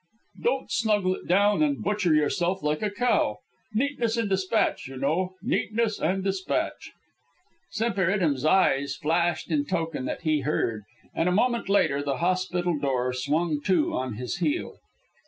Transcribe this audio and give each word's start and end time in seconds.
Don't 0.41 0.71
snuggle 0.71 1.13
it 1.13 1.27
down 1.27 1.61
and 1.61 1.83
butcher 1.83 2.15
yourself 2.15 2.63
like 2.63 2.81
a 2.81 2.89
cow. 2.89 3.37
Neatness 3.75 4.17
and 4.17 4.27
despatch, 4.27 4.87
you 4.87 4.97
know. 4.97 5.35
Neatness 5.43 5.99
and 5.99 6.23
despatch." 6.23 6.91
Semper 7.69 8.09
Idem's 8.11 8.43
eyes 8.43 8.95
flashed 8.95 9.51
in 9.51 9.63
token 9.63 10.05
that 10.05 10.21
he 10.23 10.39
heard, 10.39 10.85
and 11.13 11.29
a 11.29 11.31
moment 11.31 11.69
later 11.69 12.01
the 12.01 12.17
hospital 12.17 12.79
door 12.79 13.13
swung 13.13 13.61
to 13.65 13.93
on 13.93 14.15
his 14.15 14.37
heel. 14.37 14.79